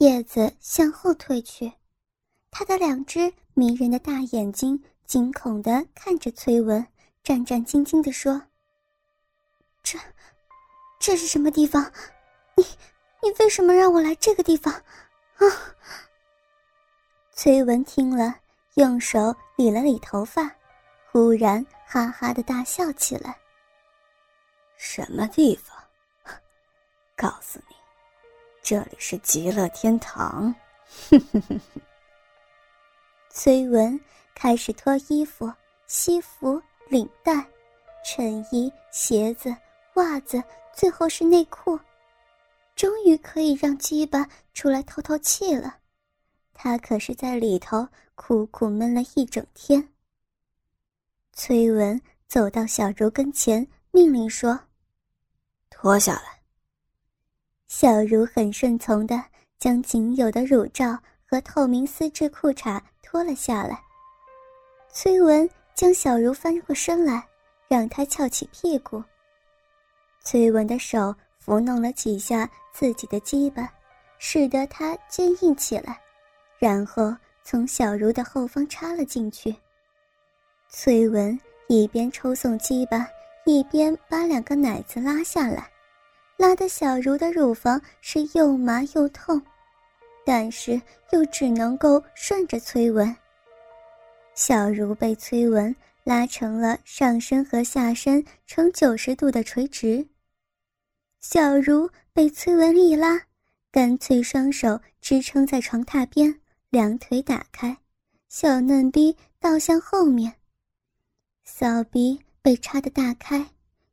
[0.00, 1.70] 叶子向后退去，
[2.50, 6.86] 他的两只迷人的大眼睛惊恐地看着崔文，
[7.22, 8.40] 战战兢兢地说
[9.84, 9.98] ：“这，
[10.98, 11.92] 这是什么地方？
[12.56, 12.64] 你，
[13.22, 14.72] 你为什么让我来这个地方？
[14.72, 15.44] 啊！”
[17.36, 18.36] 崔文听了，
[18.76, 20.50] 用手理了理头发，
[21.12, 23.36] 忽然哈哈的大笑起来。
[24.78, 25.76] 什么地方？
[27.14, 27.76] 告诉你，
[28.70, 30.54] 这里是极乐天堂。
[33.28, 33.98] 崔文
[34.32, 35.52] 开始脱衣服、
[35.88, 37.44] 西服、领带、
[38.04, 39.52] 衬衣、鞋子、
[39.94, 40.40] 袜子，
[40.72, 41.76] 最后是内裤，
[42.76, 45.78] 终于可以让鸡巴出来透透气了。
[46.54, 49.88] 他可是在里头苦苦闷了一整天。
[51.32, 54.60] 崔文走到小柔跟前，命令说。
[55.70, 56.39] 脱下来。
[57.70, 59.22] 小茹很顺从的
[59.60, 63.80] 将仅有的乳罩和透明丝质裤衩脱了下来。
[64.92, 67.24] 崔文将小茹翻过身来，
[67.68, 69.00] 让她翘起屁股。
[70.20, 73.72] 崔文的手抚弄了几下自己的鸡巴，
[74.18, 75.96] 使得她坚硬起来，
[76.58, 79.54] 然后从小茹的后方插了进去。
[80.68, 83.06] 崔文一边抽送鸡巴。
[83.46, 85.68] 一边把两个奶子拉下来，
[86.40, 89.42] 拉的小茹的乳房是又麻又痛，
[90.24, 90.80] 但是
[91.12, 93.14] 又只能够顺着崔文。
[94.34, 100.08] 小茹被崔文拉成了上身和下身呈九十度的垂直。
[101.20, 103.20] 小茹被崔文一拉，
[103.70, 107.76] 干脆双手支撑在床榻边，两腿打开，
[108.30, 110.32] 小嫩逼倒向后面，
[111.44, 112.18] 小鼻。
[112.42, 113.46] 被插得大开，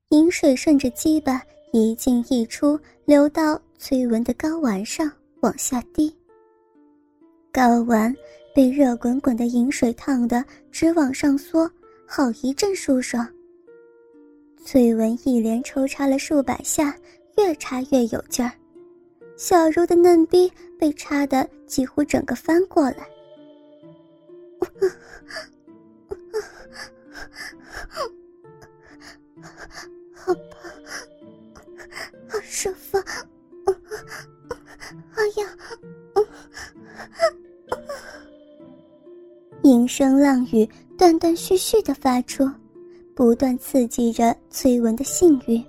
[0.08, 6.14] 饮水顺着鸡巴一进一出，流到崔文的睾丸上往下滴。
[7.52, 8.16] 睾丸
[8.56, 11.70] 被热滚滚的饮水烫得直往上缩，
[12.06, 13.28] 好一阵舒爽。
[14.64, 16.96] 崔文一连抽插了数百下，
[17.38, 18.52] 越插越有劲儿，
[19.36, 23.08] 小茹的嫩逼被插得几乎整个翻过来。
[30.14, 30.42] 好棒，
[32.28, 32.98] 好舒服，
[35.10, 35.48] 好痒，
[39.64, 42.50] 银声浪语断断续续的发出，
[43.16, 45.62] 不断刺激着崔文的性欲。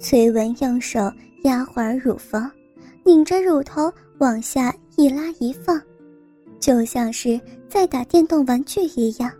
[0.00, 1.00] 崔文用手
[1.44, 2.50] 压环乳房，
[3.04, 5.80] 拧着乳头往下一拉一放，
[6.60, 9.32] 就像是在打电动玩具一样。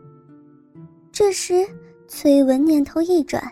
[1.12, 1.66] 这时。
[2.09, 3.43] 崔文念头一转，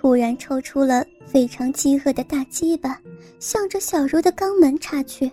[0.00, 2.98] 突然抽出了非常饥饿的大鸡巴，
[3.38, 5.30] 向着小茹的肛门插去。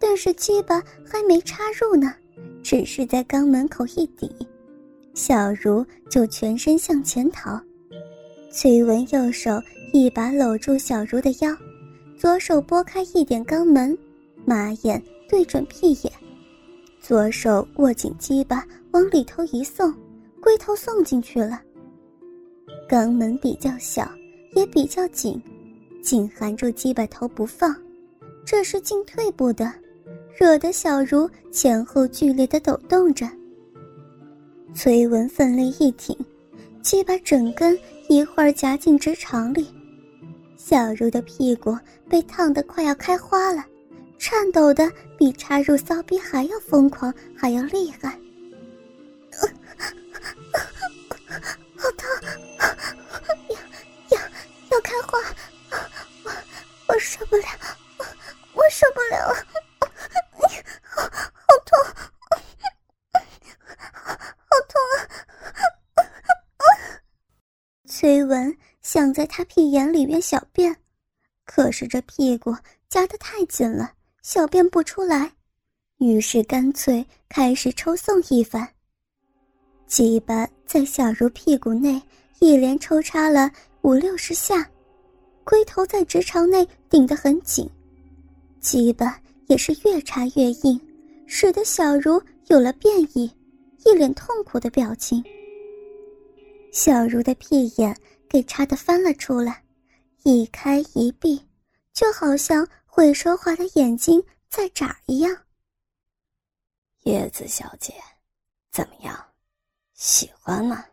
[0.00, 2.12] 但是鸡巴还没插入呢，
[2.60, 4.28] 只是在肛门口一抵，
[5.14, 7.56] 小茹就全身向前逃。
[8.50, 9.62] 崔文右手
[9.92, 11.56] 一把搂住小茹的腰，
[12.18, 13.96] 左手拨开一点肛门，
[14.44, 16.12] 马眼对准屁眼，
[17.00, 19.94] 左手握紧鸡巴往里头一送。
[20.40, 21.62] 龟头送进去了。
[22.88, 24.10] 肛门比较小，
[24.54, 25.40] 也比较紧，
[26.02, 27.76] 紧含住鸡巴头不放，
[28.46, 29.70] 这是进退不得，
[30.34, 33.28] 惹得小茹前后剧烈的抖动着。
[34.74, 36.16] 崔文奋力一挺，
[36.80, 37.78] 鸡巴整根
[38.08, 39.68] 一会儿夹进直肠里，
[40.56, 41.76] 小茹的屁股
[42.08, 43.64] 被烫得快要开花了，
[44.18, 48.18] 颤抖的比插入骚逼还要疯狂，还要厉害。
[54.78, 55.18] 要开花，
[56.22, 56.30] 我
[56.86, 57.44] 我受不了，
[57.98, 58.04] 我
[58.54, 59.34] 我受不了了，
[60.82, 61.08] 好好
[61.66, 61.76] 痛，
[64.46, 65.02] 好痛啊！
[67.88, 70.76] 崔文想在他屁眼里面小便，
[71.44, 72.56] 可是这屁股
[72.88, 75.32] 夹得太紧了，小便不出来，
[75.96, 78.68] 于是干脆开始抽送一番。
[79.88, 82.00] 鸡巴在小茹屁股内
[82.38, 83.50] 一连抽插了
[83.80, 84.68] 五六十下，
[85.48, 87.66] 龟头在直肠内顶得很紧，
[88.60, 90.78] 鸡巴也是越插越硬，
[91.26, 93.34] 使得小茹有了变异，
[93.86, 95.24] 一脸痛苦的表情。
[96.70, 97.96] 小茹的屁眼
[98.28, 99.64] 给插得翻了出来，
[100.22, 101.42] 一开一闭，
[101.94, 105.34] 就好像会说话的眼睛在眨一样。
[107.04, 107.94] 叶子小姐，
[108.70, 109.18] 怎么样？
[109.94, 110.84] 喜欢吗？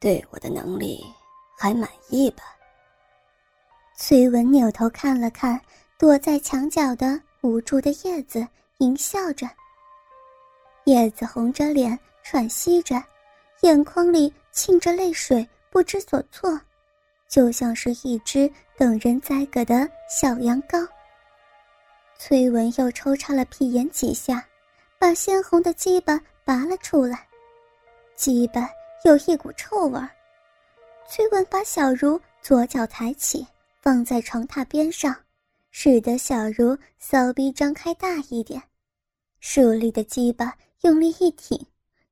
[0.00, 1.04] 对我的能力
[1.56, 2.42] 还满意吧？
[4.02, 5.60] 崔文扭头看了看
[5.98, 8.48] 躲在墙角的无助的叶子
[8.78, 9.46] 淫笑着。
[10.86, 12.96] 叶子红着脸喘息着，
[13.60, 16.58] 眼眶里沁着泪水，不知所措，
[17.28, 20.88] 就像是一只等人宰割的小羊羔。
[22.18, 24.42] 崔文又抽插了屁眼几下，
[24.98, 27.28] 把鲜红的鸡巴拔了出来，
[28.16, 28.66] 鸡巴
[29.04, 30.08] 有一股臭味儿。
[31.06, 33.46] 崔文把小茹左脚抬起，
[33.82, 35.16] 放在床榻边上，
[35.70, 38.62] 使得小茹骚逼张开大一点，
[39.40, 41.58] 竖立的鸡巴用力一挺，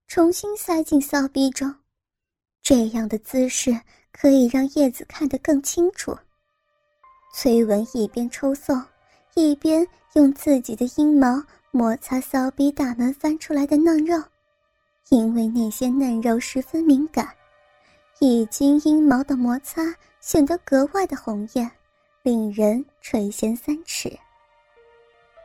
[0.06, 1.74] 重新塞进骚逼中。
[2.62, 3.78] 这样的姿势
[4.12, 6.16] 可以让叶子看得更清楚。
[7.34, 8.82] 崔文一边抽送，
[9.34, 14.22] 一边用自己的阴毛摩擦骚逼大门翻出来的嫩肉，
[15.10, 17.28] 因为那些嫩肉十分敏感。
[18.20, 19.82] 已经阴毛的摩擦
[20.20, 21.70] 显得格外的红艳，
[22.22, 24.10] 令人垂涎三尺。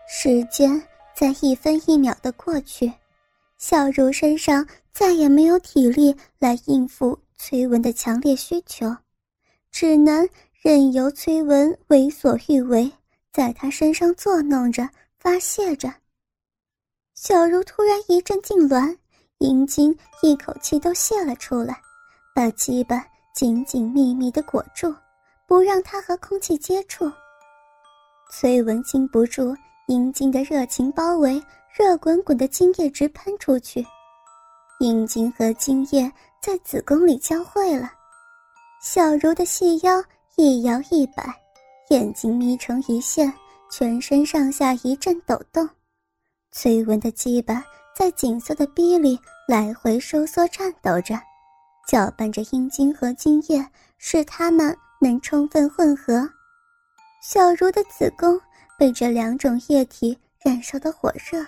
[0.08, 0.82] 时间
[1.16, 2.92] 在一分一秒的过去，
[3.58, 8.96] 小茹身上再也没有体力来应付崔文的强烈需求，
[9.72, 10.28] 只能
[10.62, 12.92] 任由崔文为所欲为，
[13.32, 15.94] 在他身上作弄着发泄着。
[17.16, 18.98] 小茹突然一阵痉挛，
[19.38, 21.80] 阴茎一口气都泄了出来。
[22.36, 24.96] 把鸡巴紧紧密密的裹住，
[25.48, 27.12] 不让它和空气接触。
[28.32, 29.56] 崔文经不住
[29.88, 31.42] 阴茎的热情包围，
[31.76, 33.84] 热滚滚的精液直喷出去，
[34.80, 37.92] 阴茎和精液在子宫里交汇了。
[38.84, 40.04] 小柔的细腰
[40.36, 41.24] 一摇一摆，
[41.90, 43.34] 眼睛眯成一线，
[43.72, 45.68] 全身上下一阵抖动。
[46.52, 47.64] 崔文的鸡巴
[47.96, 51.20] 在紧缩的逼里来回收缩颤抖着。
[51.86, 53.66] 搅拌着阴茎和精液，
[53.98, 56.30] 使它们能充分混合。
[57.22, 58.40] 小茹的子宫
[58.78, 61.46] 被这两种液体燃烧的火热。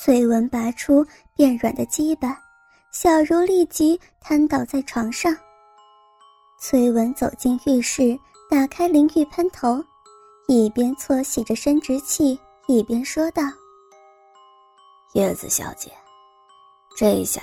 [0.00, 1.06] 崔文拔出
[1.36, 2.36] 变软的鸡巴，
[2.92, 5.36] 小茹立即瘫倒在床上。
[6.60, 8.18] 崔文走进浴室，
[8.50, 9.84] 打开淋浴喷头，
[10.48, 13.42] 一边搓洗着生殖器，一边说道
[15.14, 15.90] ：“叶子小姐，
[16.96, 17.42] 这下……”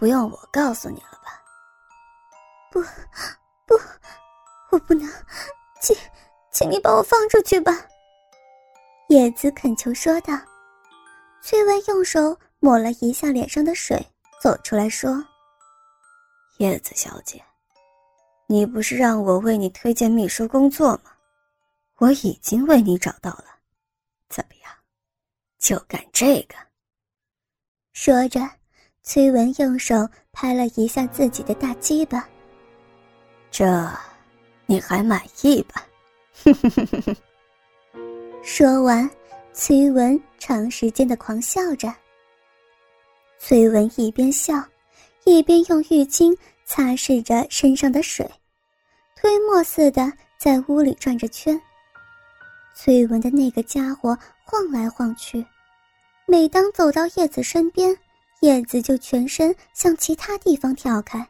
[0.00, 1.42] 不用我告诉你了吧？
[2.72, 2.80] 不，
[3.66, 3.78] 不，
[4.70, 5.06] 我不能，
[5.82, 5.94] 请，
[6.50, 7.70] 请你把我放出去吧。
[9.10, 10.32] 叶子恳求说道。
[11.42, 14.02] 崔文用手抹了一下脸上的水，
[14.40, 15.22] 走出来说
[16.56, 17.44] ：“叶子小姐，
[18.46, 21.12] 你不是让我为你推荐秘书工作吗？
[21.98, 23.44] 我已经为你找到了，
[24.30, 24.72] 怎么样？
[25.58, 26.54] 就干这个。”
[27.92, 28.40] 说着。
[29.12, 32.28] 崔文用手拍了一下自己的大鸡巴，
[33.50, 33.66] 这，
[34.66, 35.84] 你还满意吧？
[38.40, 39.10] 说完，
[39.52, 41.92] 崔文长时间的狂笑着。
[43.40, 44.64] 崔文一边笑，
[45.24, 46.32] 一边用浴巾
[46.64, 48.24] 擦拭着身上的水，
[49.16, 51.60] 推磨似的在屋里转着圈。
[52.76, 55.44] 崔文的那个家伙晃来晃去，
[56.26, 57.98] 每当走到叶子身边。
[58.40, 61.26] 叶子就全身向其他地方跳开，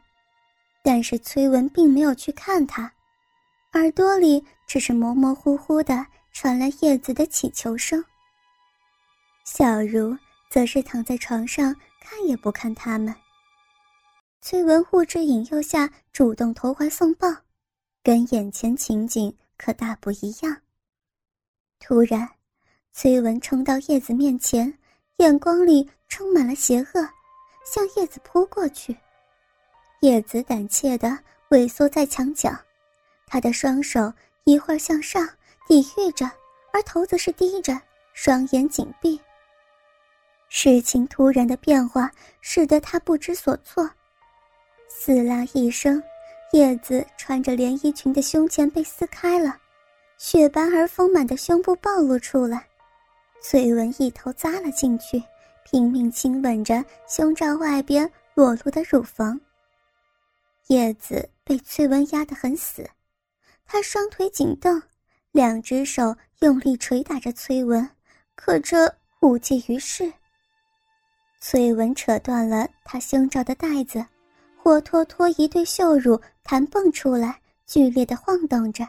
[0.81, 2.91] 但是崔文并没有去看他，
[3.73, 8.03] 耳朵里只是模模糊糊的传来叶子的乞求声。
[9.43, 10.17] 小茹
[10.49, 13.13] 则是躺在床上看也不看他们。
[14.41, 17.27] 崔文物质引诱下主动投怀送抱，
[18.01, 20.57] 跟眼前情景可大不一样。
[21.79, 22.27] 突然，
[22.93, 24.77] 崔文冲到叶子面前。
[25.21, 27.07] 眼光里充满了邪恶，
[27.63, 28.97] 向叶子扑过去。
[29.99, 31.15] 叶子胆怯的
[31.51, 32.51] 萎缩在墙角，
[33.27, 34.11] 他的双手
[34.45, 35.29] 一会儿向上
[35.67, 36.25] 抵御着，
[36.73, 37.79] 而头则是低着，
[38.13, 39.21] 双眼紧闭。
[40.49, 42.09] 事情突然的变化
[42.41, 43.87] 使得他不知所措。
[44.89, 46.01] 撕拉一声，
[46.51, 49.55] 叶子穿着连衣裙的胸前被撕开了，
[50.17, 52.65] 雪白而丰满的胸部暴露出来。
[53.43, 55.21] 崔文一头扎了进去，
[55.65, 59.39] 拼命亲吻着胸罩外边裸露的乳房。
[60.67, 62.87] 叶子被崔文压得很死，
[63.65, 64.81] 他双腿紧蹬，
[65.31, 67.89] 两只手用力捶打着崔文，
[68.35, 70.13] 可这无济于事。
[71.41, 74.05] 崔文扯断了他胸罩的带子，
[74.55, 78.87] 活脱脱一对秀乳弹蹦出来，剧烈的晃动着。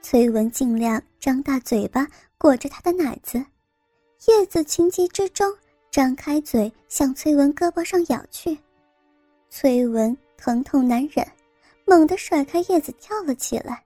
[0.00, 2.08] 崔文尽量张大嘴巴。
[2.40, 3.44] 裹着他的奶子，
[4.26, 5.50] 叶子情急之中
[5.90, 8.56] 张开嘴向崔文胳膊上咬去，
[9.48, 11.26] 崔文疼痛难忍，
[11.86, 13.82] 猛地甩开叶子跳了起来，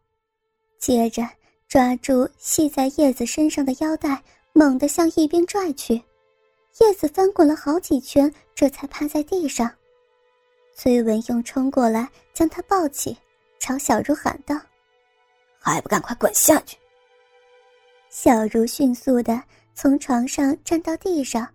[0.77, 1.23] 接着
[1.69, 4.21] 抓住系在叶子身上的腰带，
[4.53, 5.95] 猛地向一边拽去。
[6.81, 9.73] 叶子翻滚了好几圈，这才趴在地上。
[10.75, 13.17] 崔文用冲过来将他抱起，
[13.61, 14.61] 朝小茹喊道
[15.61, 16.77] ：“还不赶快滚下去！”
[18.11, 19.41] 小茹迅速的
[19.75, 21.47] 从床上站到地上，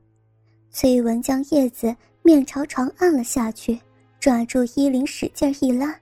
[0.71, 3.79] 崔文将叶子面朝床按了下去，
[4.19, 5.97] 抓住衣领使劲一拉，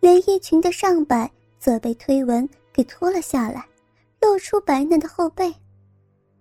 [0.00, 3.64] 连衣裙的上摆则被推文给脱了下来，
[4.20, 5.52] 露出白嫩的后背。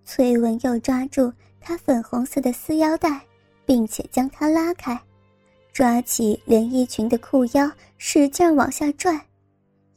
[0.03, 1.31] 崔文又抓住。
[1.67, 3.19] 他粉红色的丝腰带，
[3.65, 4.95] 并且将它拉开，
[5.73, 7.67] 抓起连衣裙的裤腰，
[7.97, 9.19] 使劲往下拽。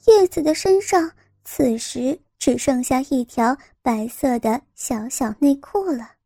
[0.06, 1.12] 叶子的身上
[1.44, 6.17] 此时只剩下一条白色的小小内裤了。